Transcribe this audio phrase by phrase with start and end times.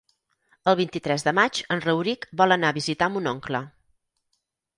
[0.71, 3.63] El vint-i-tres de maig en Rauric vol anar a visitar mon oncle.